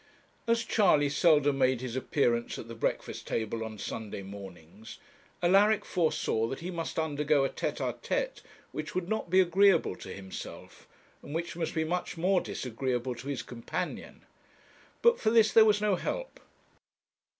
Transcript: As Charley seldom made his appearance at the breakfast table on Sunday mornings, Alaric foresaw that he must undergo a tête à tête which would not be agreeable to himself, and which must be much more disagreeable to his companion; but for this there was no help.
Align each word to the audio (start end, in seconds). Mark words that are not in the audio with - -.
As 0.47 0.63
Charley 0.63 1.09
seldom 1.09 1.59
made 1.59 1.79
his 1.81 1.95
appearance 1.95 2.57
at 2.57 2.67
the 2.67 2.73
breakfast 2.73 3.27
table 3.27 3.63
on 3.63 3.77
Sunday 3.77 4.23
mornings, 4.23 4.97
Alaric 5.43 5.85
foresaw 5.85 6.47
that 6.47 6.61
he 6.61 6.71
must 6.71 6.97
undergo 6.97 7.45
a 7.45 7.49
tête 7.49 7.77
à 7.77 7.93
tête 8.01 8.41
which 8.71 8.95
would 8.95 9.07
not 9.07 9.29
be 9.29 9.39
agreeable 9.39 9.95
to 9.97 10.11
himself, 10.11 10.87
and 11.21 11.35
which 11.35 11.55
must 11.55 11.75
be 11.75 11.83
much 11.83 12.17
more 12.17 12.41
disagreeable 12.41 13.13
to 13.13 13.27
his 13.27 13.43
companion; 13.43 14.25
but 15.03 15.19
for 15.19 15.29
this 15.29 15.53
there 15.53 15.65
was 15.65 15.81
no 15.81 15.95
help. 15.95 16.39